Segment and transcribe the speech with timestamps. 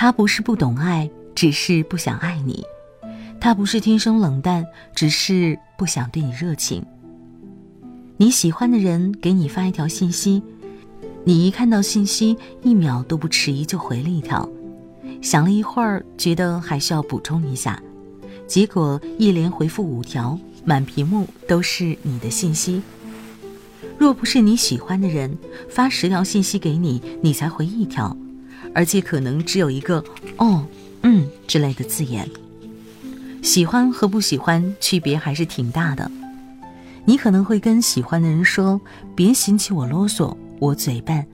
[0.00, 2.64] 他不是不懂爱，只是不想爱你；
[3.38, 6.82] 他不是天生冷淡，只是不想对你热情。
[8.16, 10.42] 你喜欢的人给你发一条信息，
[11.22, 14.48] 你一看到信息，一秒都不迟疑就回了一条，
[15.20, 17.78] 想了一会儿，觉得还需要补充一下，
[18.46, 22.80] 结果一连回复五条，满屏幕都是你的信息。
[23.98, 25.36] 若不是你喜欢的人
[25.68, 28.16] 发十条信息给你，你才回一条，
[28.74, 30.04] 而且可能只有一个
[30.38, 30.66] “哦
[31.02, 32.28] ”“嗯”之类的字眼。
[33.42, 36.10] 喜欢和不喜欢区别还是挺大的。
[37.04, 38.80] 你可能会跟喜欢的人说
[39.16, 41.26] ：“别嫌弃我啰嗦，我嘴笨。”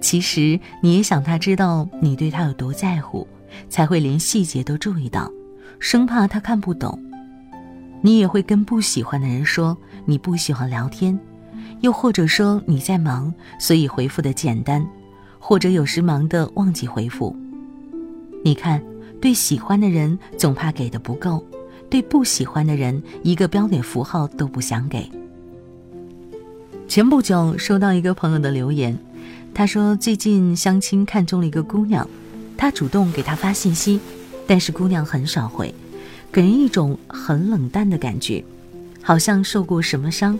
[0.00, 3.26] 其实你也想他知道你对他有多在乎，
[3.68, 5.30] 才会连细节都注意到，
[5.78, 6.98] 生怕他看不懂。
[8.00, 9.76] 你也会跟不喜欢的人说
[10.06, 11.18] ：“你不喜欢聊天。”
[11.82, 14.86] 又或者说你在忙，所以回复的简单，
[15.40, 17.34] 或者有时忙的忘记回复。
[18.44, 18.80] 你看，
[19.20, 21.44] 对喜欢的人总怕给的不够，
[21.90, 25.10] 对不喜欢的人一个标点符号都不想给。
[26.86, 28.96] 前不久收到一个朋友的留言，
[29.52, 32.08] 他说最近相亲看中了一个姑娘，
[32.56, 34.00] 他主动给她发信息，
[34.46, 35.74] 但是姑娘很少回，
[36.32, 38.44] 给人一种很冷淡的感觉，
[39.02, 40.38] 好像受过什么伤。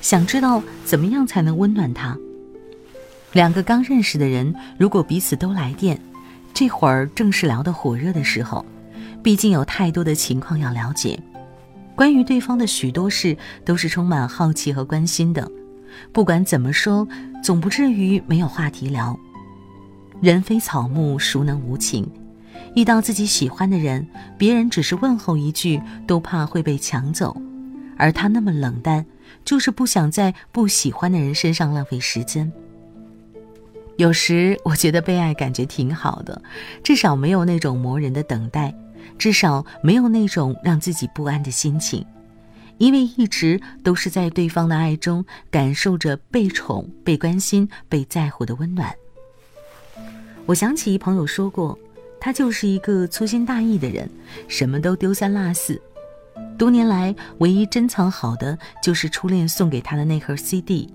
[0.00, 2.16] 想知道怎么样才能温暖他。
[3.32, 5.98] 两个刚认识的人，如果彼此都来电，
[6.52, 8.64] 这会儿正是聊得火热的时候，
[9.22, 11.18] 毕竟有太多的情况要了解，
[11.94, 15.50] 关于对方的许多事都是充满好奇和关心的。
[16.12, 17.08] 不管怎么说，
[17.42, 19.18] 总不至于没有话题聊。
[20.20, 22.06] 人非草木，孰能无情？
[22.74, 24.06] 遇到自己喜欢的人，
[24.38, 27.34] 别人只是问候一句，都怕会被抢走。
[27.96, 29.04] 而他那么冷淡，
[29.44, 32.50] 就是不想在不喜欢的人身上浪费时间。
[33.96, 36.40] 有时我觉得被爱感觉挺好的，
[36.82, 38.74] 至少没有那种磨人的等待，
[39.18, 42.04] 至少没有那种让自己不安的心情，
[42.78, 48.92] 因为一直都是在对方的爱中感受着被宠、被关心、被在乎的温暖。
[50.46, 51.78] 我想起一朋友说过，
[52.18, 54.08] 他就是一个粗心大意的人，
[54.48, 55.80] 什么都丢三落四。
[56.58, 60.92] 多年来，唯一珍藏好的就是初恋送给他的那盒 CD。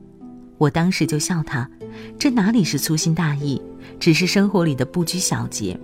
[0.58, 1.70] 我当时就笑他，
[2.18, 3.62] 这哪里是粗心大意，
[4.00, 5.80] 只是生活里的不拘小节。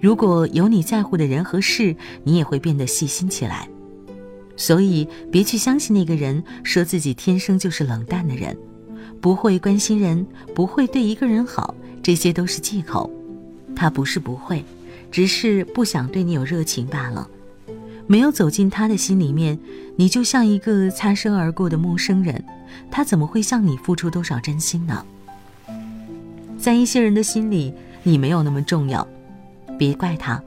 [0.00, 3.68] 如果有你在乎的人和事，你也会变得细心起来。
[4.56, 8.56] 所以，别去相信那个人说自己天生就是冷淡的人，
[9.20, 13.10] 不会关心人，不会对一个人好，这些都是借口。
[13.74, 14.64] 他不是不会，
[15.10, 17.28] 只是不想对你有热情罢了。
[18.06, 19.58] 没有走进他的心里面，
[19.96, 22.44] 你就像一个擦身而过的陌生人，
[22.90, 25.04] 他怎么会向你付出多少真心呢？
[26.58, 27.72] 在一些人的心里，
[28.02, 29.06] 你没有那么重要，
[29.78, 30.42] 别怪他。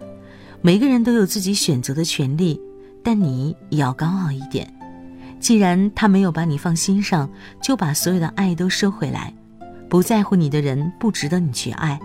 [0.62, 2.60] 每个人都有自己选择的权利，
[3.04, 4.72] 但你也要高傲一点。
[5.40, 7.30] 既然他没有把你放心上，
[7.62, 9.34] 就把所有的爱都收回来。
[9.88, 12.00] 不在乎你的人不值得你去爱，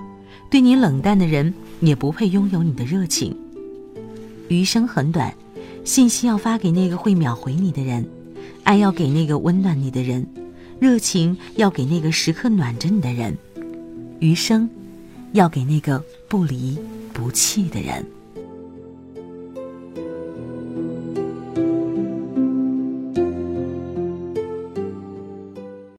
[0.50, 3.36] 对你冷淡的人也不配拥有你的热情。
[4.52, 5.34] 余生很短。
[5.84, 8.08] 信息要发给那个会秒回你的人，
[8.62, 10.24] 爱要给那个温暖你的人，
[10.78, 13.36] 热情要给那个时刻暖着你的人，
[14.20, 14.70] 余生，
[15.32, 16.78] 要给那个不离
[17.12, 18.06] 不弃的人。